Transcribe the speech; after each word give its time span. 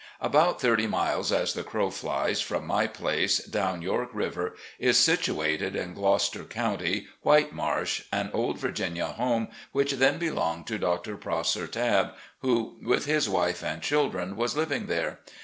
About 0.19 0.59
thirty 0.59 0.87
miles, 0.87 1.31
as 1.31 1.53
the 1.53 1.61
crow 1.63 1.91
flies, 1.91 2.41
from 2.41 2.65
my 2.65 2.87
place, 2.87 3.37
down 3.37 3.83
York 3.83 4.09
River, 4.13 4.55
is 4.79 4.97
situated, 4.97 5.75
in 5.75 5.93
Gloucester 5.93 6.43
County," 6.43 7.05
White 7.21 7.53
Marsh,"an 7.53 8.31
old 8.33 8.57
Virginia 8.57 9.09
home 9.09 9.49
which 9.73 9.91
then 9.91 10.17
belonged 10.17 10.65
to 10.65 10.79
Dr. 10.79 11.17
Prosser 11.17 11.67
Tabb, 11.67 12.15
who 12.39 12.79
with 12.81 13.05
his 13.05 13.29
wife 13.29 13.61
and 13.63 13.83
children 13.83 14.35
was 14.35 14.57
living 14.57 14.87
there. 14.87 15.19